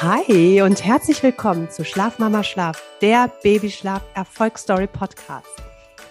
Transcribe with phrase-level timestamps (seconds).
[0.00, 5.48] Hi und herzlich willkommen zu Schlafmama Schlaf, der Babyschlaf Erfolgsstory Podcast.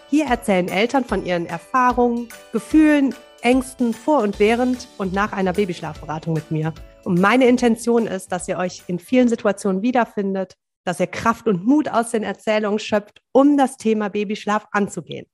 [0.09, 6.33] Hier erzählen Eltern von ihren Erfahrungen, Gefühlen, Ängsten vor und während und nach einer Babyschlafberatung
[6.33, 6.73] mit mir.
[7.05, 11.65] Und meine Intention ist, dass ihr euch in vielen Situationen wiederfindet, dass ihr Kraft und
[11.65, 15.27] Mut aus den Erzählungen schöpft, um das Thema Babyschlaf anzugehen.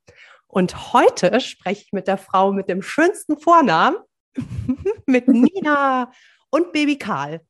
[0.46, 3.98] Und heute spreche ich mit der Frau mit dem schönsten Vornamen,
[5.08, 6.12] mit Nina
[6.52, 7.42] und Baby Karl.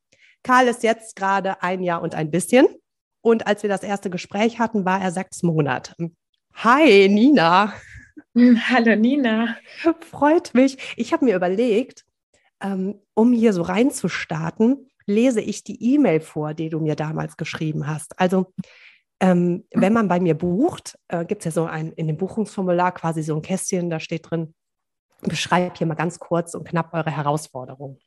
[0.44, 2.66] Karl ist jetzt gerade ein Jahr und ein bisschen.
[3.22, 5.94] Und als wir das erste Gespräch hatten, war er sechs Monate.
[6.52, 7.72] Hi, Nina.
[8.36, 9.56] Hallo, Nina.
[10.00, 10.76] Freut mich.
[10.96, 12.04] Ich habe mir überlegt,
[12.60, 17.86] ähm, um hier so reinzustarten, lese ich die E-Mail vor, die du mir damals geschrieben
[17.86, 18.18] hast.
[18.20, 18.52] Also,
[19.20, 22.92] ähm, wenn man bei mir bucht, äh, gibt es ja so ein, in dem Buchungsformular
[22.92, 24.54] quasi so ein Kästchen, da steht drin,
[25.22, 27.98] beschreib hier mal ganz kurz und knapp eure Herausforderungen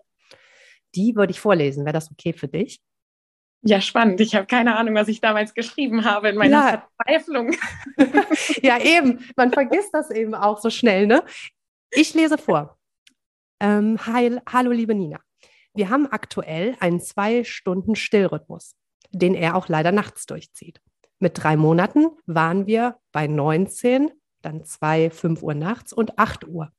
[0.97, 1.85] die würde ich vorlesen.
[1.85, 2.81] Wäre das okay für dich?
[3.61, 4.19] Ja, spannend.
[4.21, 6.89] Ich habe keine Ahnung, was ich damals geschrieben habe in meiner ja.
[6.97, 7.55] Verzweiflung.
[8.61, 9.25] ja, eben.
[9.35, 11.07] Man vergisst das eben auch so schnell.
[11.07, 11.23] Ne?
[11.91, 12.77] Ich lese vor.
[13.59, 15.19] Ähm, heil, hallo, liebe Nina.
[15.73, 18.75] Wir haben aktuell einen zwei Stunden Stillrhythmus,
[19.11, 20.81] den er auch leider nachts durchzieht.
[21.19, 26.71] Mit drei Monaten waren wir bei 19, dann zwei, 5 Uhr nachts und 8 Uhr.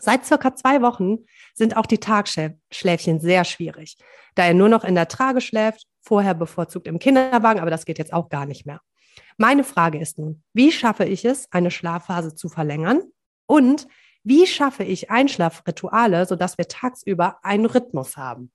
[0.00, 1.18] Seit circa zwei Wochen
[1.54, 3.96] sind auch die Tagschläfchen sehr schwierig,
[4.34, 7.98] da er nur noch in der Trage schläft, vorher bevorzugt im Kinderwagen, aber das geht
[7.98, 8.80] jetzt auch gar nicht mehr.
[9.36, 13.02] Meine Frage ist nun, wie schaffe ich es, eine Schlafphase zu verlängern?
[13.46, 13.86] Und
[14.24, 18.52] wie schaffe ich Einschlafrituale, sodass wir tagsüber einen Rhythmus haben?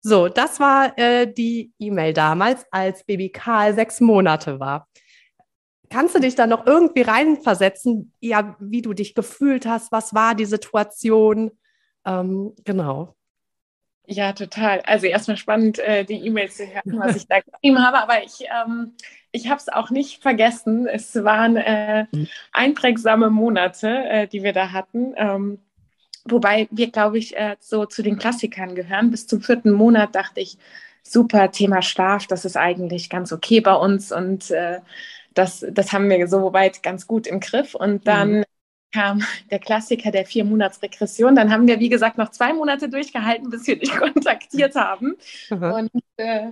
[0.00, 4.88] So, das war äh, die E-Mail damals, als Baby Karl sechs Monate war.
[5.90, 9.92] Kannst du dich da noch irgendwie reinversetzen, ja, wie du dich gefühlt hast?
[9.92, 11.50] Was war die Situation?
[12.04, 13.14] Ähm, genau.
[14.06, 14.80] Ja, total.
[14.86, 18.40] Also erstmal spannend, äh, die E-Mails zu hören, was ich da geschrieben habe, aber ich,
[18.44, 18.94] ähm,
[19.32, 20.86] ich habe es auch nicht vergessen.
[20.86, 22.06] Es waren äh,
[22.52, 25.12] einprägsame Monate, äh, die wir da hatten.
[25.16, 25.58] Ähm,
[26.24, 29.10] wobei wir, glaube ich, äh, so zu den Klassikern gehören.
[29.10, 30.56] Bis zum vierten Monat dachte ich,
[31.02, 34.80] super Thema Schlaf, das ist eigentlich ganz okay bei uns und äh,
[35.38, 37.74] das, das haben wir soweit ganz gut im Griff.
[37.74, 38.44] Und dann mhm.
[38.92, 41.36] kam der Klassiker der vier Monats Regression.
[41.36, 45.16] Dann haben wir, wie gesagt, noch zwei Monate durchgehalten, bis wir dich kontaktiert haben.
[45.50, 45.62] Mhm.
[45.62, 46.48] Und äh,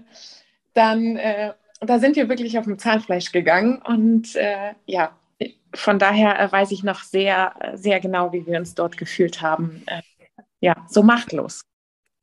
[0.74, 3.82] dann, äh, da sind wir wirklich auf dem Zahnfleisch gegangen.
[3.82, 5.18] Und äh, ja,
[5.74, 9.82] von daher äh, weiß ich noch sehr, sehr genau, wie wir uns dort gefühlt haben.
[9.86, 10.02] Äh,
[10.60, 11.62] ja, so machtlos.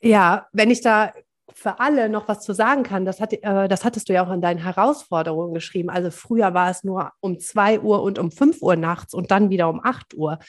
[0.01, 1.13] Ja, wenn ich da
[1.55, 4.31] für alle noch was zu sagen kann, das, hat, äh, das hattest du ja auch
[4.31, 5.89] in deinen Herausforderungen geschrieben.
[5.89, 9.49] Also früher war es nur um 2 Uhr und um 5 Uhr nachts und dann
[9.49, 10.39] wieder um 8 Uhr.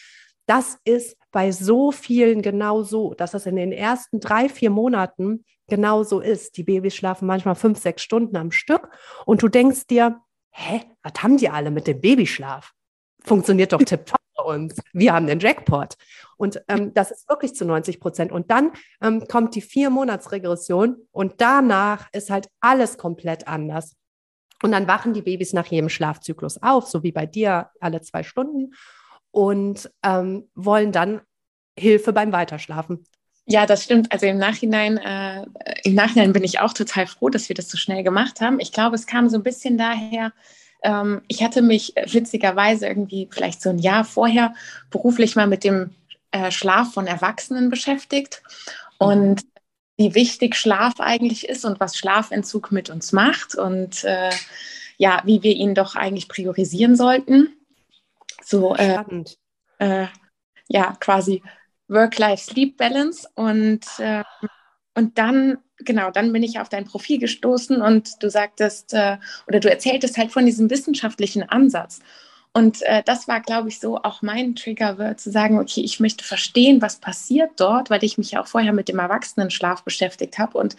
[0.47, 5.45] Das ist bei so vielen genau so, dass das in den ersten drei, vier Monaten
[5.69, 6.57] genau so ist.
[6.57, 8.89] Die Babys schlafen manchmal fünf, sechs Stunden am Stück
[9.25, 12.73] und du denkst dir, hä, was haben die alle mit dem Babyschlaf?
[13.25, 14.77] Funktioniert doch tipptopp bei uns.
[14.93, 15.97] Wir haben den Jackpot.
[16.37, 18.33] Und ähm, das ist wirklich zu 90 Prozent.
[18.33, 23.97] Und dann ähm, kommt die Vier-Monats-Regression und danach ist halt alles komplett anders.
[24.63, 28.23] Und dann wachen die Babys nach jedem Schlafzyklus auf, so wie bei dir alle zwei
[28.23, 28.75] Stunden,
[29.31, 31.21] und ähm, wollen dann
[31.79, 33.05] Hilfe beim Weiterschlafen.
[33.47, 34.11] Ja, das stimmt.
[34.11, 35.45] Also im Nachhinein, äh,
[35.83, 38.59] im Nachhinein bin ich auch total froh, dass wir das so schnell gemacht haben.
[38.59, 40.33] Ich glaube, es kam so ein bisschen daher,
[40.85, 44.55] ähm, ich hatte mich witzigerweise irgendwie vielleicht so ein Jahr vorher
[44.91, 45.95] beruflich mal mit dem
[46.31, 48.43] äh, Schlaf von Erwachsenen beschäftigt.
[48.99, 49.43] Und
[49.97, 54.31] wie wichtig Schlaf eigentlich ist und was Schlafentzug mit uns macht und äh,
[54.97, 57.57] ja, wie wir ihn doch eigentlich priorisieren sollten.
[58.43, 59.03] So, äh,
[59.79, 60.07] äh,
[60.69, 61.43] ja, quasi
[61.89, 64.25] Work-Life-Sleep-Balance und, äh,
[64.95, 69.19] und dann, genau, dann bin ich auf dein Profil gestoßen und du sagtest äh,
[69.49, 72.01] oder du erzähltest halt von diesem wissenschaftlichen Ansatz.
[72.53, 76.25] Und äh, das war, glaube ich, so auch mein Trigger, zu sagen, okay, ich möchte
[76.25, 80.57] verstehen, was passiert dort, weil ich mich ja auch vorher mit dem Erwachsenenschlaf beschäftigt habe
[80.59, 80.77] und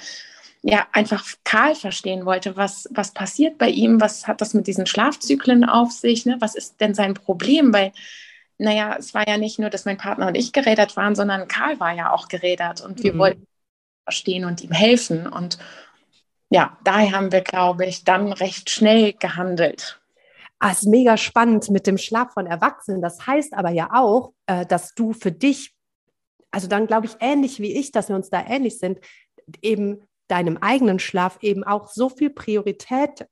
[0.61, 4.87] ja, einfach Karl verstehen wollte, was, was passiert bei ihm, was hat das mit diesen
[4.87, 6.37] Schlafzyklen auf sich, ne?
[6.39, 7.91] was ist denn sein Problem, weil,
[8.57, 11.79] naja, es war ja nicht nur, dass mein Partner und ich gerädert waren, sondern Karl
[11.79, 13.19] war ja auch gerädert und wir mhm.
[13.19, 13.47] wollten
[14.05, 15.57] verstehen und ihm helfen und
[16.49, 19.99] ja, daher haben wir, glaube ich, dann recht schnell gehandelt.
[20.59, 23.01] Ah, ist mega spannend mit dem Schlaf von Erwachsenen.
[23.01, 25.75] Das heißt aber ja auch, äh, dass du für dich,
[26.51, 28.99] also dann glaube ich ähnlich wie ich, dass wir uns da ähnlich sind,
[29.61, 33.27] eben deinem eigenen Schlaf eben auch so viel Priorität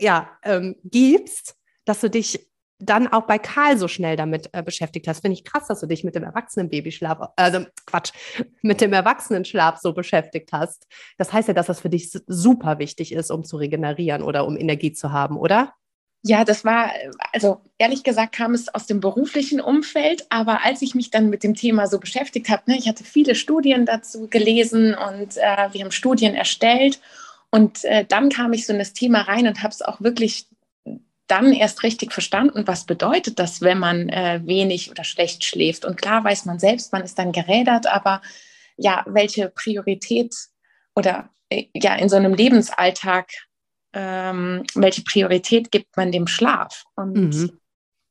[0.00, 2.48] ja, ähm, gibst, dass du dich
[2.78, 5.20] dann auch bei Karl so schnell damit äh, beschäftigt hast.
[5.20, 8.12] Finde ich krass, dass du dich mit dem Erwachsenenbabyschlaf, also Quatsch,
[8.62, 10.86] mit dem Erwachsenenschlaf so beschäftigt hast.
[11.18, 14.56] Das heißt ja, dass das für dich super wichtig ist, um zu regenerieren oder um
[14.56, 15.72] Energie zu haben, oder?
[16.26, 16.90] Ja, das war,
[17.34, 21.44] also ehrlich gesagt kam es aus dem beruflichen Umfeld, aber als ich mich dann mit
[21.44, 25.82] dem Thema so beschäftigt habe, ne, ich hatte viele Studien dazu gelesen und äh, wir
[25.82, 26.98] haben Studien erstellt
[27.50, 30.46] und äh, dann kam ich so in das Thema rein und habe es auch wirklich
[31.26, 35.84] dann erst richtig verstanden, was bedeutet das, wenn man äh, wenig oder schlecht schläft.
[35.84, 38.20] Und klar weiß man selbst, man ist dann gerädert, aber
[38.76, 40.34] ja, welche Priorität
[40.94, 43.30] oder äh, ja in so einem Lebensalltag,
[43.94, 46.84] ähm, welche Priorität gibt man dem Schlaf?
[46.94, 47.60] Und mhm.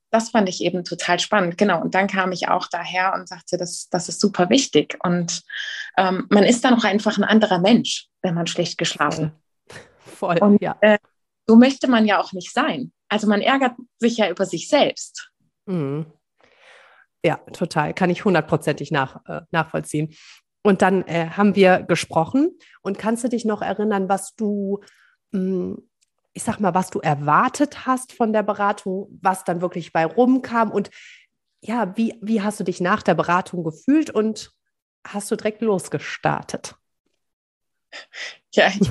[0.10, 1.58] das fand ich eben total spannend.
[1.58, 1.82] Genau.
[1.82, 4.98] Und dann kam ich auch daher und sagte, das, das ist super wichtig.
[5.04, 5.44] Und
[5.98, 9.34] ähm, man ist dann auch einfach ein anderer Mensch, wenn man schlecht geschlafen.
[9.34, 10.38] Voll.
[10.38, 10.76] Voll, und, ja.
[10.82, 10.98] Äh,
[11.48, 12.92] so möchte man ja auch nicht sein.
[13.14, 15.32] Also man ärgert sich ja über sich selbst.
[15.68, 16.08] Mhm.
[17.24, 17.94] Ja, total.
[17.94, 20.16] Kann ich hundertprozentig nach, äh, nachvollziehen.
[20.64, 22.58] Und dann äh, haben wir gesprochen.
[22.82, 24.80] Und kannst du dich noch erinnern, was du,
[25.32, 25.90] mh, hm,
[26.34, 30.72] ich sag mal, was du erwartet hast von der Beratung, was dann wirklich bei rumkam?
[30.72, 30.90] Und
[31.62, 34.52] ja, wie, wie hast du dich nach der Beratung gefühlt und
[35.06, 36.76] hast du direkt losgestartet?
[38.54, 38.90] Ja, ich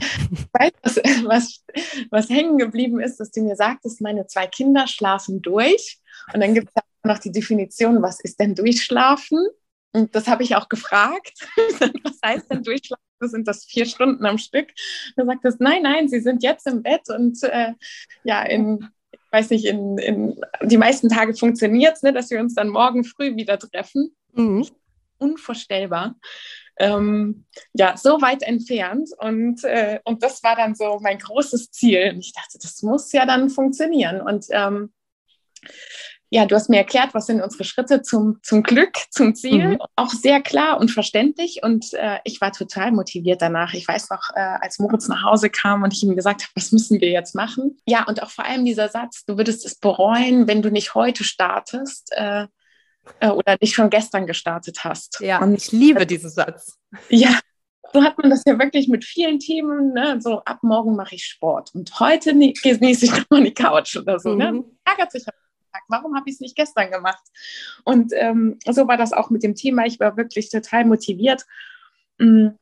[0.52, 1.64] weiß, was, was,
[2.10, 5.98] was hängen geblieben ist, dass du mir sagtest, meine zwei Kinder schlafen durch.
[6.34, 9.38] Und dann gibt es noch die Definition, was ist denn durchschlafen?
[9.92, 11.34] Und das habe ich auch gefragt.
[12.02, 13.02] was heißt denn durchschlafen?
[13.20, 14.68] Sind das vier Stunden am Stück?
[15.14, 17.72] Da sagt es, nein, nein, sie sind jetzt im Bett und äh,
[18.24, 22.40] ja, in, ich weiß nicht, in, in die meisten Tage funktioniert es, ne, dass wir
[22.40, 24.16] uns dann morgen früh wieder treffen.
[24.32, 24.66] Mhm.
[25.18, 26.16] Unvorstellbar
[26.78, 29.10] ähm, ja, so weit entfernt.
[29.18, 32.12] Und, äh, und das war dann so mein großes Ziel.
[32.14, 34.20] Und ich dachte, das muss ja dann funktionieren.
[34.20, 34.92] Und ähm,
[36.34, 39.72] ja, du hast mir erklärt, was sind unsere Schritte zum, zum Glück, zum Ziel.
[39.72, 39.82] Mhm.
[39.96, 41.60] Auch sehr klar und verständlich.
[41.62, 43.74] Und äh, ich war total motiviert danach.
[43.74, 46.72] Ich weiß noch, äh, als Moritz nach Hause kam und ich ihm gesagt habe, was
[46.72, 47.76] müssen wir jetzt machen?
[47.86, 51.22] Ja, und auch vor allem dieser Satz, du würdest es bereuen, wenn du nicht heute
[51.22, 52.08] startest.
[52.12, 52.46] Äh,
[53.20, 55.20] äh, oder nicht schon gestern gestartet hast.
[55.20, 56.78] Ja, und ich liebe diesen Satz.
[57.08, 57.38] Ja,
[57.92, 59.92] so hat man das ja wirklich mit vielen Themen.
[59.92, 60.20] Ne?
[60.20, 64.34] So ab morgen mache ich Sport und heute genieße ich nochmal die Couch oder so.
[64.34, 64.52] Ne?
[64.52, 64.58] Mhm.
[64.58, 64.64] Ne?
[64.84, 65.24] Ärgert sich
[65.88, 67.22] warum habe ich es nicht gestern gemacht?
[67.84, 69.86] Und ähm, so war das auch mit dem Thema.
[69.86, 71.46] Ich war wirklich total motiviert.
[72.20, 72.58] Ähm,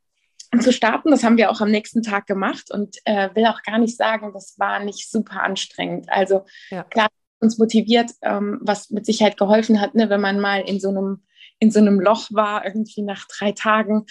[0.59, 1.13] zu starten.
[1.13, 4.33] Das haben wir auch am nächsten Tag gemacht und äh, will auch gar nicht sagen,
[4.33, 6.11] das war nicht super anstrengend.
[6.11, 6.83] Also ja.
[6.83, 7.09] klar,
[7.41, 11.23] uns motiviert, ähm, was mit Sicherheit geholfen hat, ne, wenn man mal in so einem
[11.59, 14.07] in so einem Loch war, irgendwie nach drei Tagen,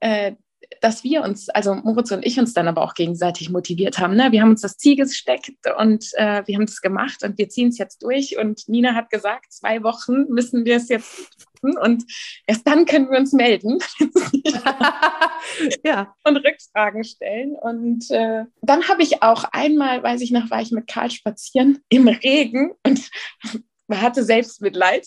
[0.00, 0.32] äh,
[0.80, 4.16] dass wir uns, also Moritz und ich uns dann aber auch gegenseitig motiviert haben.
[4.16, 4.32] Ne?
[4.32, 7.68] Wir haben uns das Ziel gesteckt und äh, wir haben das gemacht und wir ziehen
[7.68, 8.38] es jetzt durch.
[8.38, 11.28] Und Nina hat gesagt, zwei Wochen müssen wir es jetzt
[11.64, 12.04] machen und
[12.46, 13.78] erst dann können wir uns melden
[15.84, 16.14] ja.
[16.24, 17.56] und Rückfragen stellen.
[17.56, 21.78] Und äh, dann habe ich auch einmal, weiß ich noch, war ich mit Karl spazieren
[21.88, 23.10] im Regen und
[23.90, 25.06] hatte Selbstmitleid,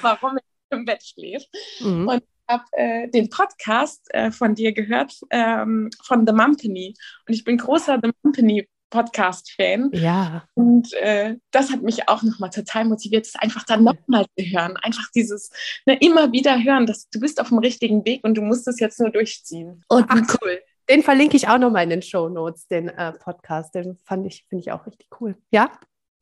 [0.00, 1.48] warum er im Bett schläft.
[1.80, 2.08] Mhm.
[2.08, 6.94] Und habe äh, den Podcast äh, von dir gehört, ähm, von The Mumpany.
[7.26, 9.90] Und ich bin großer The Mumpany Podcast-Fan.
[9.92, 10.44] Ja.
[10.54, 14.76] Und äh, das hat mich auch nochmal total motiviert, es einfach dann nochmal zu hören.
[14.78, 15.50] Einfach dieses
[15.86, 18.80] ne, immer wieder hören, dass du bist auf dem richtigen Weg und du musst es
[18.80, 19.84] jetzt nur durchziehen.
[19.88, 20.60] Und Ach, cool.
[20.88, 23.74] Den verlinke ich auch nochmal in den Show Notes, den äh, Podcast.
[23.74, 25.36] Den fand ich, finde ich auch richtig cool.
[25.50, 25.70] Ja?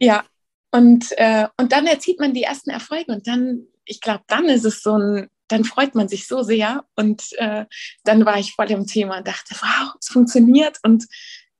[0.01, 0.25] Ja.
[0.73, 4.65] Und, äh, und dann erzielt man die ersten Erfolge und dann, ich glaube, dann ist
[4.65, 6.85] es so ein dann freut man sich so sehr.
[6.95, 7.67] Und äh,
[8.05, 10.79] dann war ich voll im Thema und dachte, wow, es funktioniert.
[10.83, 11.07] Und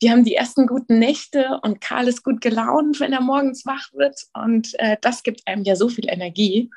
[0.01, 3.93] wir haben die ersten guten Nächte und Karl ist gut gelaunt, wenn er morgens wach
[3.93, 4.21] wird.
[4.35, 6.71] Und äh, das gibt einem ja so viel Energie.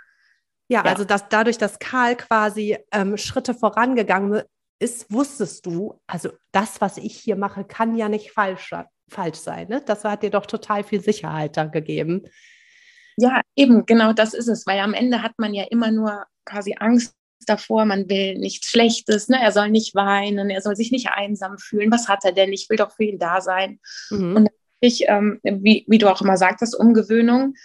[0.70, 0.92] Ja, ja.
[0.92, 4.44] also dass dadurch, dass Karl quasi ähm, Schritte vorangegangen
[4.80, 8.74] ist, wusstest du, also das, was ich hier mache, kann ja nicht falsch,
[9.10, 9.68] falsch sein.
[9.68, 9.82] Ne?
[9.86, 12.24] Das hat dir doch total viel Sicherheit da gegeben.
[13.20, 16.76] Ja, eben, genau das ist es, weil am Ende hat man ja immer nur quasi
[16.80, 17.14] Angst
[17.46, 19.42] davor, man will nichts Schlechtes, ne?
[19.42, 21.92] er soll nicht weinen, er soll sich nicht einsam fühlen.
[21.92, 22.54] Was hat er denn?
[22.54, 23.80] Ich will doch für ihn da sein.
[24.10, 24.36] Mhm.
[24.36, 24.50] Und
[24.82, 27.56] ich, ähm, wie, wie du auch immer sagtest, Umgewöhnung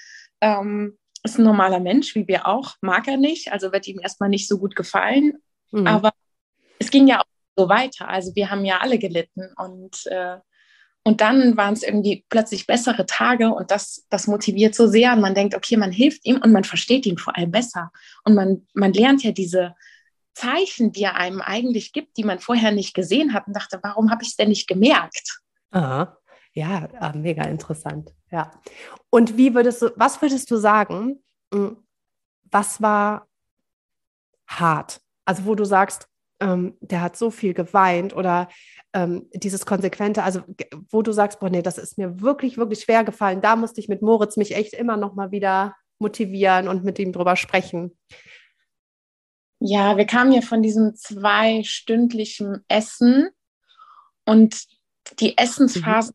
[0.41, 4.29] ähm, ist ein normaler Mensch, wie wir auch, mag er nicht, also wird ihm erstmal
[4.29, 5.35] nicht so gut gefallen.
[5.71, 5.87] Mhm.
[5.87, 6.13] Aber
[6.79, 7.25] es ging ja auch
[7.57, 8.09] so weiter.
[8.09, 10.39] Also wir haben ja alle gelitten und äh,
[11.05, 15.13] und dann waren es irgendwie plötzlich bessere Tage und das, das motiviert so sehr.
[15.13, 17.93] Und man denkt, okay, man hilft ihm und man versteht ihn vor allem besser.
[18.25, 19.75] Und man, man lernt ja diese
[20.33, 24.11] Zeichen, die er einem eigentlich gibt, die man vorher nicht gesehen hat und dachte, warum
[24.11, 25.41] habe ich es denn nicht gemerkt?
[25.73, 26.17] Aha.
[26.55, 28.15] Ja, ah, mega interessant.
[28.31, 28.51] Ja.
[29.11, 31.77] Und wie würdest du, was würdest du sagen, hm,
[32.51, 33.29] was war
[34.47, 35.01] hart?
[35.27, 36.09] Also wo du sagst,
[36.45, 38.49] ähm, der hat so viel geweint oder
[38.93, 40.43] ähm, dieses Konsequente, also
[40.91, 43.41] wo du sagst, boah, nee, das ist mir wirklich, wirklich schwer gefallen.
[43.41, 47.13] Da musste ich mit Moritz mich echt immer noch mal wieder motivieren und mit ihm
[47.13, 47.97] drüber sprechen.
[49.59, 53.31] Ja, wir kamen ja von diesem zweistündlichen Essen
[54.27, 54.65] und
[55.21, 56.13] die Essensphase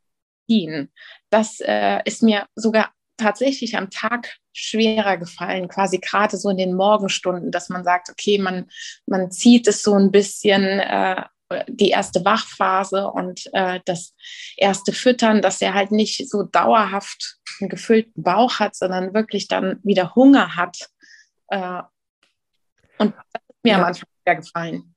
[0.47, 0.89] mhm.
[1.31, 6.73] Das äh, ist mir sogar tatsächlich am Tag schwerer gefallen, quasi gerade so in den
[6.73, 8.69] Morgenstunden, dass man sagt, okay, man,
[9.05, 11.23] man zieht es so ein bisschen, äh,
[11.67, 14.15] die erste Wachphase und äh, das
[14.57, 19.79] erste Füttern, dass er halt nicht so dauerhaft einen gefüllten Bauch hat, sondern wirklich dann
[19.83, 20.89] wieder Hunger hat.
[21.47, 21.81] Äh,
[22.99, 23.77] und das ist mir ja.
[23.79, 24.95] am Anfang sehr gefallen.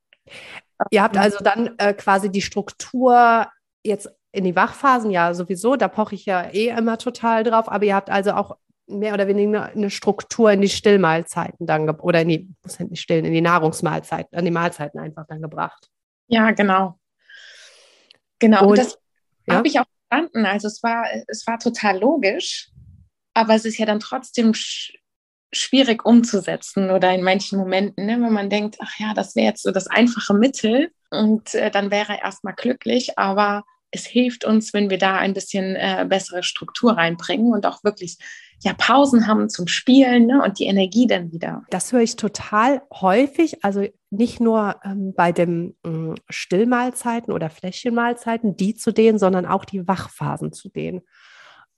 [0.90, 3.48] Ihr habt also dann äh, quasi die Struktur
[3.82, 7.84] jetzt in die Wachphasen, ja, sowieso, da poche ich ja eh immer total drauf, aber
[7.84, 12.28] ihr habt also auch mehr oder weniger eine Struktur in die Stillmahlzeiten dann oder in
[12.28, 15.88] die, muss nicht stillen, in die Nahrungsmahlzeiten, an die Mahlzeiten einfach dann gebracht.
[16.28, 16.98] Ja, genau.
[18.38, 18.98] Genau, und, und das
[19.46, 19.56] ja?
[19.56, 20.46] habe ich auch verstanden.
[20.46, 22.70] Also es war, es war total logisch,
[23.34, 24.94] aber es ist ja dann trotzdem sch
[25.54, 29.62] schwierig umzusetzen oder in manchen Momenten, ne, wenn man denkt, ach ja, das wäre jetzt
[29.62, 33.62] so das einfache Mittel und äh, dann wäre er erstmal glücklich, aber
[33.92, 38.18] es hilft uns, wenn wir da ein bisschen äh, bessere Struktur reinbringen und auch wirklich
[38.60, 41.62] ja Pausen haben zum Spielen ne, und die Energie dann wieder.
[41.70, 48.56] Das höre ich total häufig, also nicht nur ähm, bei den äh, Stillmahlzeiten oder Fläschchenmahlzeiten,
[48.56, 51.02] die zu denen, sondern auch die Wachphasen zu denen.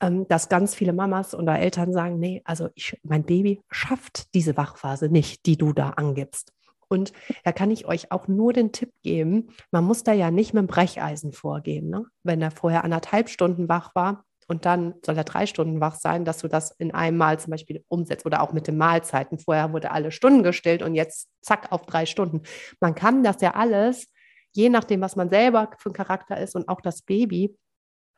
[0.01, 4.57] Ähm, dass ganz viele Mamas oder Eltern sagen, nee, also ich, mein Baby schafft diese
[4.57, 6.53] Wachphase nicht, die du da angibst.
[6.95, 7.13] Und
[7.45, 10.63] da kann ich euch auch nur den Tipp geben, man muss da ja nicht mit
[10.63, 11.91] dem Brecheisen vorgehen.
[11.91, 12.07] Ne?
[12.23, 16.25] Wenn er vorher anderthalb Stunden wach war und dann soll er drei Stunden wach sein,
[16.25, 19.39] dass du das in einem Mal zum Beispiel umsetzt oder auch mit den Mahlzeiten.
[19.39, 22.43] Vorher wurde alle Stunden gestillt und jetzt zack auf drei Stunden.
[22.81, 24.07] Man kann das ja alles,
[24.53, 27.57] je nachdem, was man selber für ein Charakter ist und auch das Baby,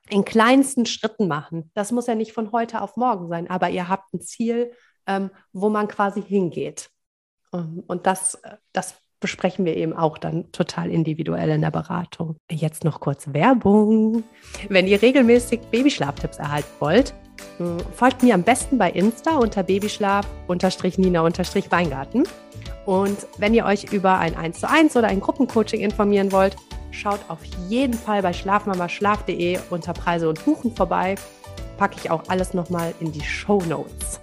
[0.09, 1.71] in kleinsten Schritten machen.
[1.75, 4.73] Das muss ja nicht von heute auf morgen sein, aber ihr habt ein Ziel,
[5.07, 6.91] ähm, wo man quasi hingeht.
[7.57, 8.41] Ähm, und das,
[8.73, 12.37] das besprechen wir eben auch dann total individuell in der Beratung.
[12.51, 14.25] Jetzt noch kurz Werbung.
[14.69, 17.15] Wenn ihr regelmäßig Babyschlaftipps erhalten wollt,
[17.59, 22.25] hm, folgt mir am besten bei Insta unter Babyschlaf-Nina-Weingarten.
[22.85, 26.57] Und wenn ihr euch über ein 1 zu 1 oder ein Gruppencoaching informieren wollt,
[26.91, 31.15] schaut auf jeden Fall bei schlafmamaschlaf.de unter Preise und Buchen vorbei.
[31.79, 34.21] Packe ich auch alles nochmal in die Show Notes.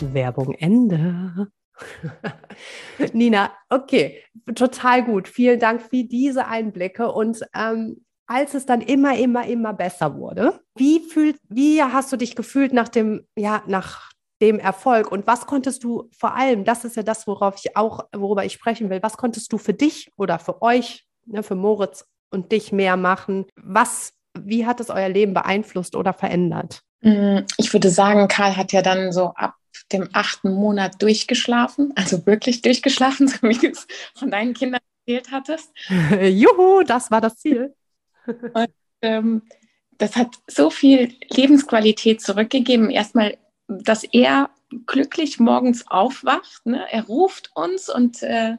[0.00, 1.48] Werbung Ende.
[3.12, 4.22] Nina, okay,
[4.54, 5.28] total gut.
[5.28, 7.10] Vielen Dank für diese Einblicke.
[7.10, 12.16] Und ähm, als es dann immer, immer, immer besser wurde, wie fühlt, wie hast du
[12.16, 15.12] dich gefühlt nach dem, ja, nach dem Erfolg?
[15.12, 18.52] Und was konntest du vor allem, das ist ja das, worauf ich auch, worüber ich
[18.52, 22.72] sprechen will, was konntest du für dich oder für euch, ne, für Moritz und dich
[22.72, 23.46] mehr machen?
[23.56, 26.82] Was, wie hat es euer Leben beeinflusst oder verändert?
[27.04, 29.54] Mm, ich würde sagen, Karl hat ja dann so ab
[29.92, 35.30] dem achten Monat durchgeschlafen, also wirklich durchgeschlafen, so wie du es von deinen Kindern erzählt
[35.30, 35.70] hattest.
[36.22, 37.74] Juhu, das war das Ziel.
[38.26, 38.70] Und,
[39.02, 39.42] ähm,
[39.98, 42.90] das hat so viel Lebensqualität zurückgegeben.
[42.90, 43.36] Erstmal,
[43.68, 44.50] dass er
[44.86, 46.64] glücklich morgens aufwacht.
[46.64, 46.84] Ne?
[46.90, 48.56] Er ruft uns und äh,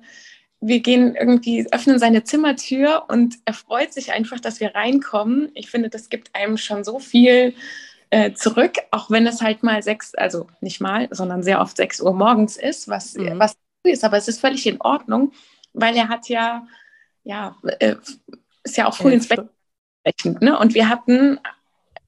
[0.62, 5.52] wir gehen irgendwie, öffnen seine Zimmertür und er freut sich einfach, dass wir reinkommen.
[5.56, 7.54] Ich finde, das gibt einem schon so viel
[8.16, 12.00] äh, zurück, auch wenn es halt mal sechs, also nicht mal, sondern sehr oft sechs
[12.00, 13.40] Uhr morgens ist, was, mhm.
[13.40, 15.34] was ist, aber es ist völlig in Ordnung,
[15.74, 16.66] weil er hat ja,
[17.26, 17.96] ja, äh,
[18.64, 19.50] ist ja auch früh ja, ins Bett
[20.40, 20.58] ne?
[20.58, 21.42] Und wir hatten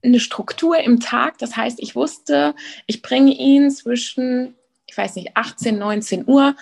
[0.01, 5.35] eine Struktur im Tag, das heißt, ich wusste, ich bringe ihn zwischen, ich weiß nicht,
[5.35, 6.55] 18, 19 Uhr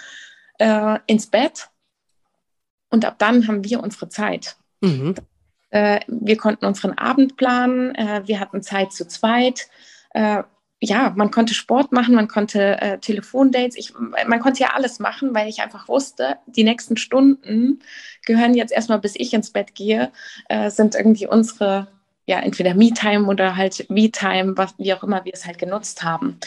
[0.58, 1.70] äh, ins Bett
[2.90, 4.56] und ab dann haben wir unsere Zeit.
[4.82, 5.14] Mhm.
[5.76, 9.68] Äh, wir konnten unseren Abend planen, äh, wir hatten Zeit zu zweit.
[10.12, 10.44] Äh,
[10.80, 15.48] ja, man konnte Sport machen, man konnte Telefondates, ich, man konnte ja alles machen, weil
[15.48, 17.80] ich einfach wusste, die nächsten Stunden
[18.26, 20.12] gehören jetzt erstmal, bis ich ins Bett gehe,
[20.68, 21.88] sind irgendwie unsere,
[22.28, 26.38] ja, entweder Me-Time oder halt Me-Time, wie auch immer wir es halt genutzt haben.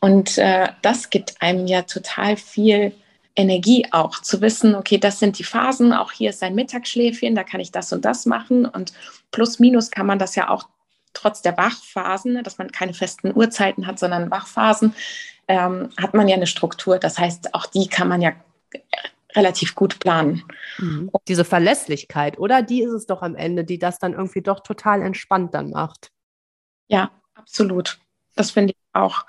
[0.00, 2.92] Und das gibt einem ja total viel
[3.36, 7.42] Energie auch, zu wissen, okay, das sind die Phasen, auch hier ist ein Mittagsschläfchen, da
[7.42, 8.92] kann ich das und das machen und
[9.32, 10.68] plus minus kann man das ja auch
[11.14, 14.94] trotz der Wachphasen, ne, dass man keine festen Uhrzeiten hat, sondern Wachphasen,
[15.48, 16.98] ähm, hat man ja eine Struktur.
[16.98, 18.32] Das heißt, auch die kann man ja
[19.34, 20.44] relativ gut planen.
[20.78, 21.10] Mhm.
[21.28, 22.62] Diese Verlässlichkeit, oder?
[22.62, 26.10] Die ist es doch am Ende, die das dann irgendwie doch total entspannt dann macht.
[26.88, 27.98] Ja, absolut.
[28.36, 29.24] das finde ich auch.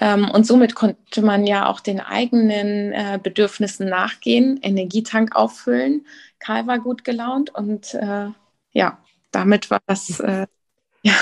[0.00, 6.06] Ähm, und somit konnte man ja auch den eigenen äh, Bedürfnissen nachgehen, Energietank auffüllen.
[6.38, 8.28] Karl war gut gelaunt und äh,
[8.72, 8.98] ja,
[9.30, 10.46] damit war das äh,
[11.02, 11.14] ja,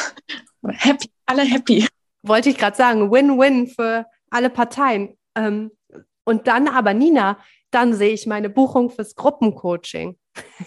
[0.68, 1.87] happy, alle happy.
[2.23, 5.16] Wollte ich gerade sagen, Win-Win für alle Parteien.
[5.35, 5.73] Ähm,
[6.25, 7.38] und dann aber, Nina,
[7.70, 10.16] dann sehe ich meine Buchung fürs Gruppencoaching.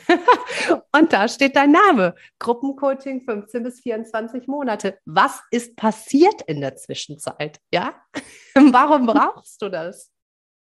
[0.92, 2.16] und da steht dein Name.
[2.40, 4.98] Gruppencoaching 15 bis 24 Monate.
[5.06, 7.60] Was ist passiert in der Zwischenzeit?
[7.74, 7.94] Ja?
[8.56, 10.12] Warum brauchst du das?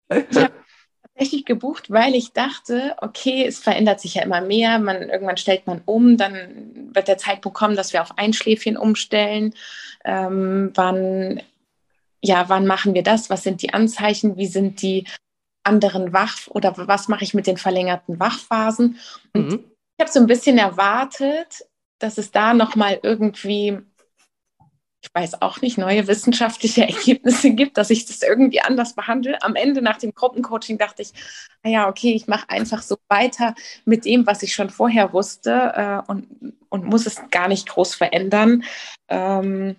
[0.08, 0.52] Ich habe
[1.02, 4.78] tatsächlich gebucht, weil ich dachte, okay, es verändert sich ja immer mehr.
[4.78, 9.54] Man, irgendwann stellt man um, dann wird der Zeitpunkt kommen, dass wir auf Einschläfchen umstellen.
[10.04, 11.42] Ähm, wann,
[12.22, 13.30] ja, wann machen wir das?
[13.30, 14.36] Was sind die Anzeichen?
[14.36, 15.06] Wie sind die
[15.64, 18.98] anderen Wach- oder was mache ich mit den verlängerten Wachphasen?
[19.34, 19.64] Und mhm.
[19.96, 21.66] ich habe so ein bisschen erwartet,
[21.98, 23.78] dass es da nochmal irgendwie,
[25.00, 29.42] ich weiß auch nicht, neue wissenschaftliche Ergebnisse gibt, dass ich das irgendwie anders behandle.
[29.42, 31.12] Am Ende nach dem Gruppencoaching dachte ich,
[31.62, 33.54] naja, ah okay, ich mache einfach so weiter
[33.84, 37.94] mit dem, was ich schon vorher wusste äh, und, und muss es gar nicht groß
[37.94, 38.64] verändern.
[39.08, 39.76] Ähm,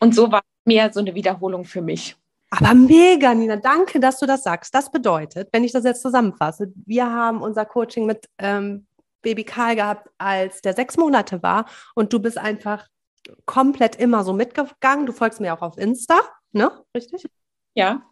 [0.00, 2.16] und so war mehr so eine Wiederholung für mich.
[2.50, 4.74] Aber mega, Nina, danke, dass du das sagst.
[4.74, 8.86] Das bedeutet, wenn ich das jetzt zusammenfasse, wir haben unser Coaching mit ähm,
[9.22, 12.86] Baby Karl gehabt, als der sechs Monate war und du bist einfach
[13.46, 15.06] komplett immer so mitgegangen.
[15.06, 16.20] Du folgst mir auch auf Insta,
[16.52, 16.70] ne?
[16.94, 17.26] Richtig?
[17.74, 18.02] Ja.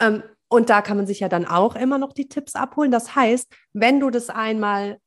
[0.00, 2.92] Ähm, und da kann man sich ja dann auch immer noch die Tipps abholen.
[2.92, 4.98] Das heißt, wenn du das einmal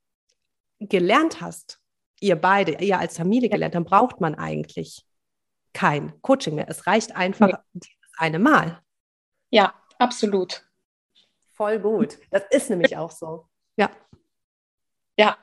[0.79, 1.79] gelernt hast,
[2.19, 5.05] ihr beide, ihr als Familie gelernt, dann braucht man eigentlich
[5.73, 6.69] kein Coaching mehr.
[6.69, 7.89] Es reicht einfach nee
[8.19, 8.81] eine Mal.
[9.49, 10.63] Ja, absolut.
[11.53, 12.17] Voll gut.
[12.31, 13.45] Das ist nämlich auch so.
[13.77, 13.89] Ja.
[15.17, 15.37] Ja.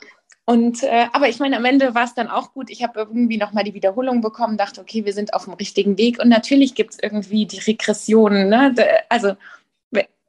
[0.45, 2.71] Und äh, aber ich meine, am Ende war es dann auch gut.
[2.71, 6.21] Ich habe irgendwie nochmal die Wiederholung bekommen, dachte, okay, wir sind auf dem richtigen Weg.
[6.21, 8.49] Und natürlich gibt es irgendwie die Regressionen.
[8.49, 8.75] Ne?
[9.09, 9.37] Also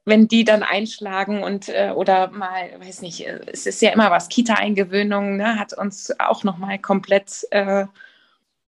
[0.08, 4.10] wenn die dann einschlagen und äh, oder mal, weiß nicht, äh, es ist ja immer
[4.10, 7.86] was, Kita-Eingewöhnung ne, hat uns auch nochmal komplett äh,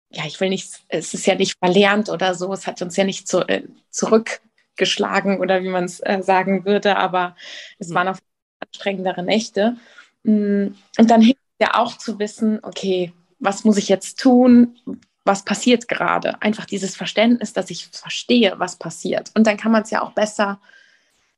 [0.09, 3.03] ja, ich will nicht, es ist ja nicht verlernt oder so, es hat uns ja
[3.03, 7.35] nicht zu, äh, zurückgeschlagen oder wie man es äh, sagen würde, aber
[7.77, 7.93] es mhm.
[7.95, 8.19] waren auf
[8.59, 9.77] anstrengendere Nächte.
[10.23, 10.67] Mm,
[10.97, 14.77] und dann hilft ja auch zu wissen, okay, was muss ich jetzt tun?
[15.25, 16.41] Was passiert gerade?
[16.41, 19.31] Einfach dieses Verständnis, dass ich verstehe, was passiert.
[19.35, 20.59] Und dann kann man es ja auch besser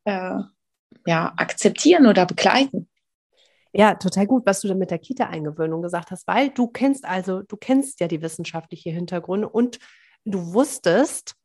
[0.05, 0.39] äh,
[1.05, 2.87] ja, akzeptieren oder begleiten.
[3.73, 7.41] Ja, total gut, was du dann mit der Kita-Eingewöhnung gesagt hast, weil du kennst also,
[7.41, 9.79] du kennst ja die wissenschaftliche Hintergründe und
[10.25, 11.35] du wusstest,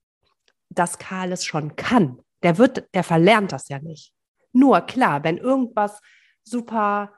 [0.68, 2.20] dass Karl es schon kann.
[2.42, 4.12] Der wird, der verlernt das ja nicht.
[4.52, 6.00] Nur klar, wenn irgendwas
[6.42, 7.12] super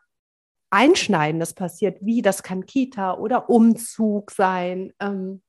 [0.70, 5.42] Einschneidendes passiert, wie das kann Kita oder Umzug sein, ähm,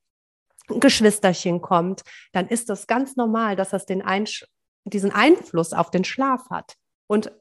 [0.68, 4.46] Geschwisterchen kommt, dann ist das ganz normal, dass das den Einsch
[4.86, 6.76] diesen Einfluss auf den Schlaf hat.
[7.08, 7.32] Und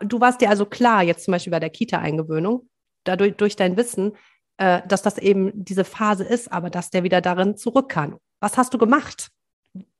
[0.00, 2.68] du warst dir also klar, jetzt zum Beispiel bei der Kita-Eingewöhnung,
[3.04, 4.16] dadurch durch dein Wissen,
[4.58, 8.16] äh, dass das eben diese Phase ist, aber dass der wieder darin zurück kann.
[8.40, 9.30] Was hast du gemacht?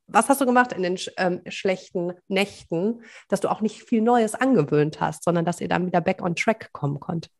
[0.06, 4.34] Was hast du gemacht in den ähm, schlechten Nächten, dass du auch nicht viel Neues
[4.34, 7.32] angewöhnt hast, sondern dass ihr dann wieder back on track kommen konntet?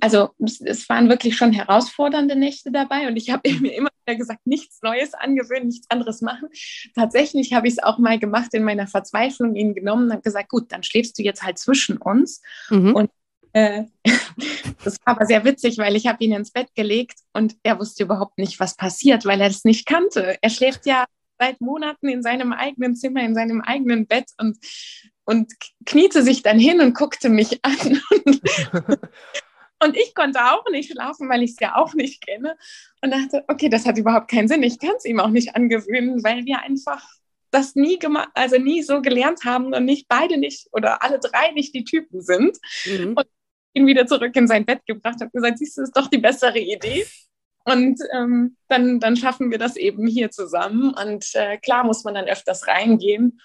[0.00, 4.46] Also es waren wirklich schon herausfordernde Nächte dabei und ich habe mir immer wieder gesagt,
[4.46, 6.48] nichts Neues angewöhnen, nichts anderes machen.
[6.94, 10.50] Tatsächlich habe ich es auch mal gemacht in meiner Verzweiflung, ihn genommen und habe gesagt,
[10.50, 12.42] gut, dann schläfst du jetzt halt zwischen uns.
[12.70, 12.94] Mhm.
[12.94, 13.10] Und
[13.52, 13.84] äh,
[14.84, 18.04] das war aber sehr witzig, weil ich habe ihn ins Bett gelegt und er wusste
[18.04, 20.36] überhaupt nicht, was passiert, weil er es nicht kannte.
[20.42, 21.06] Er schläft ja
[21.38, 24.58] seit Monaten in seinem eigenen Zimmer, in seinem eigenen Bett und
[25.28, 25.52] und
[25.84, 27.76] kniete sich dann hin und guckte mich an.
[29.84, 32.56] und ich konnte auch nicht schlafen, weil ich es ja auch nicht kenne.
[33.02, 34.62] Und dachte, okay, das hat überhaupt keinen Sinn.
[34.62, 37.06] Ich kann es ihm auch nicht angewöhnen, weil wir einfach
[37.50, 41.50] das nie gemacht, also nie so gelernt haben und nicht beide nicht oder alle drei
[41.52, 42.56] nicht die Typen sind.
[42.86, 43.12] Mhm.
[43.14, 43.26] Und
[43.74, 46.18] ihn wieder zurück in sein Bett gebracht habe gesagt, siehst du, das ist doch die
[46.18, 47.06] bessere Idee.
[47.66, 50.94] Und ähm, dann, dann schaffen wir das eben hier zusammen.
[50.94, 53.42] Und äh, klar muss man dann öfters reingehen.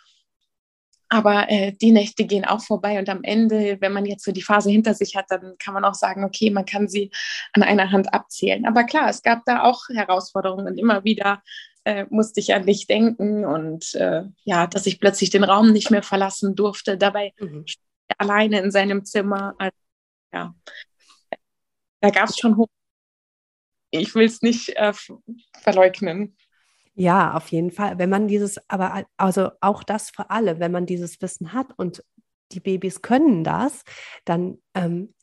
[1.13, 4.41] Aber äh, die Nächte gehen auch vorbei und am Ende, wenn man jetzt so die
[4.41, 7.11] Phase hinter sich hat, dann kann man auch sagen, okay, man kann sie
[7.51, 8.65] an einer Hand abzählen.
[8.65, 11.43] Aber klar, es gab da auch Herausforderungen und immer wieder
[11.83, 15.91] äh, musste ich an dich denken und äh, ja, dass ich plötzlich den Raum nicht
[15.91, 17.65] mehr verlassen durfte, dabei mhm.
[18.17, 19.53] alleine in seinem Zimmer.
[19.59, 19.77] Also,
[20.33, 20.55] ja,
[22.01, 22.69] da gab es schon hoch.
[23.91, 24.93] Ich will es nicht äh,
[25.61, 26.35] verleugnen.
[26.95, 27.97] Ja, auf jeden Fall.
[27.97, 32.03] Wenn man dieses, aber also auch das für alle, wenn man dieses Wissen hat und
[32.51, 33.83] die Babys können das,
[34.25, 35.13] dann ähm,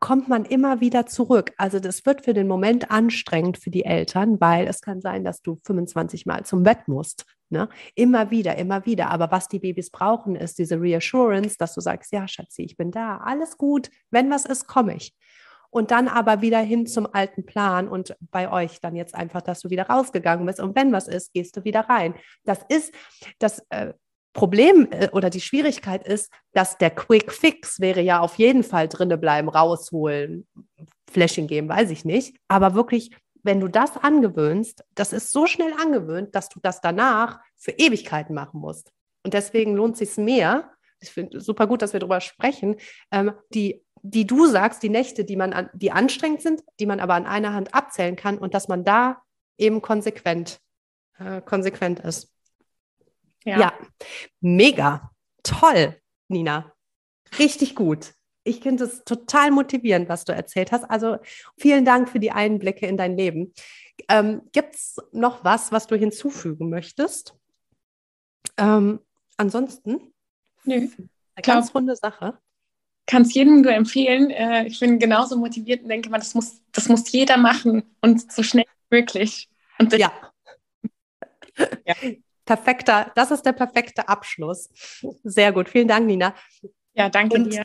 [0.00, 1.52] kommt man immer wieder zurück.
[1.56, 5.42] Also das wird für den Moment anstrengend für die Eltern, weil es kann sein, dass
[5.42, 7.24] du 25 Mal zum Bett musst.
[7.50, 7.68] Ne?
[7.94, 9.10] Immer wieder, immer wieder.
[9.10, 12.90] Aber was die Babys brauchen, ist diese Reassurance, dass du sagst, ja, Schatzi, ich bin
[12.90, 13.90] da, alles gut.
[14.10, 15.14] Wenn was ist, komme ich.
[15.70, 19.60] Und dann aber wieder hin zum alten Plan und bei euch dann jetzt einfach, dass
[19.60, 20.60] du wieder rausgegangen bist.
[20.60, 22.14] Und wenn was ist, gehst du wieder rein.
[22.44, 22.94] Das ist,
[23.38, 23.92] das äh,
[24.32, 28.88] Problem äh, oder die Schwierigkeit ist, dass der Quick Fix wäre ja auf jeden Fall
[28.88, 30.46] drinne bleiben, rausholen,
[31.10, 32.36] Flashing geben, weiß ich nicht.
[32.46, 33.10] Aber wirklich,
[33.42, 38.34] wenn du das angewöhnst, das ist so schnell angewöhnt, dass du das danach für Ewigkeiten
[38.34, 38.92] machen musst.
[39.24, 40.70] Und deswegen lohnt es sich mehr.
[41.00, 42.76] Ich finde super gut, dass wir darüber sprechen.
[43.10, 47.00] Ähm, die, die du sagst, die Nächte, die man an, die anstrengend sind, die man
[47.00, 49.22] aber an einer Hand abzählen kann und dass man da
[49.56, 50.60] eben konsequent,
[51.18, 52.32] äh, konsequent ist.
[53.44, 53.60] Ja.
[53.60, 53.72] ja,
[54.40, 55.10] mega.
[55.42, 55.96] Toll,
[56.28, 56.72] Nina.
[57.38, 58.14] Richtig gut.
[58.44, 60.84] Ich finde es total motivierend, was du erzählt hast.
[60.84, 61.18] Also
[61.58, 63.52] vielen Dank für die Einblicke in dein Leben.
[64.08, 67.34] Ähm, Gibt es noch was, was du hinzufügen möchtest?
[68.56, 69.00] Ähm,
[69.36, 70.12] ansonsten?
[70.64, 70.88] Nö.
[71.34, 72.38] Eine ganz runde Sache.
[73.08, 74.30] Kann es jedem nur empfehlen.
[74.30, 78.30] Äh, ich bin genauso motiviert und denke mal, das muss, das muss jeder machen und
[78.30, 79.48] so schnell wie möglich.
[79.78, 80.12] Und ja.
[81.86, 81.94] ja
[82.48, 84.70] perfekter, das ist der perfekte Abschluss.
[85.22, 85.68] Sehr gut.
[85.68, 86.34] Vielen Dank, Nina.
[86.94, 87.64] Ja, danke Und dir.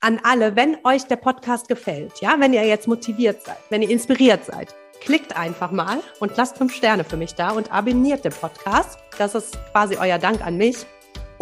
[0.00, 3.90] An alle, wenn euch der Podcast gefällt, ja, wenn ihr jetzt motiviert seid, wenn ihr
[3.90, 8.32] inspiriert seid, klickt einfach mal und lasst fünf Sterne für mich da und abonniert den
[8.32, 8.98] Podcast.
[9.18, 10.86] Das ist quasi euer Dank an mich.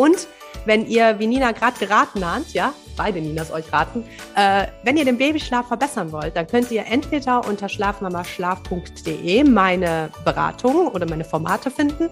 [0.02, 0.26] Und
[0.64, 5.04] wenn ihr, wie Nina gerade geraten hat, ja, beide Ninas euch raten, äh, wenn ihr
[5.04, 11.70] den Babyschlaf verbessern wollt, dann könnt ihr entweder unter schlafmamaschlaf.de meine Beratung oder meine Formate
[11.70, 12.10] finden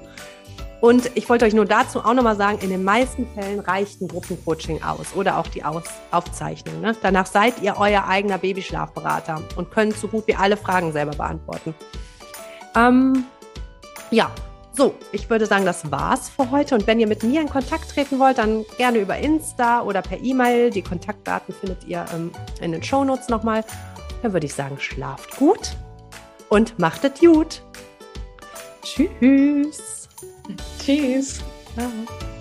[0.81, 4.07] und ich wollte euch nur dazu auch nochmal sagen, in den meisten Fällen reicht ein
[4.07, 6.81] Gruppencoaching aus oder auch die aus Aufzeichnung.
[6.81, 6.97] Ne?
[7.03, 11.75] Danach seid ihr euer eigener Babyschlafberater und könnt so gut wie alle Fragen selber beantworten.
[12.77, 13.25] Ähm,
[14.13, 14.31] ja,
[14.81, 16.75] so, ich würde sagen, das war's für heute.
[16.75, 20.19] Und wenn ihr mit mir in Kontakt treten wollt, dann gerne über Insta oder per
[20.19, 20.71] E-Mail.
[20.71, 23.63] Die Kontaktdaten findet ihr ähm, in den Shownotes nochmal.
[24.23, 25.77] Dann würde ich sagen, schlaft gut
[26.49, 27.61] und macht es gut.
[28.83, 30.09] Tschüss.
[30.83, 31.41] Tschüss.
[31.75, 32.40] Ciao.